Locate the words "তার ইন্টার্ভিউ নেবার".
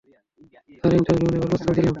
0.83-1.49